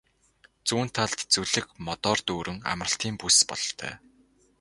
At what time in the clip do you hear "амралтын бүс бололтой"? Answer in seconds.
2.71-3.93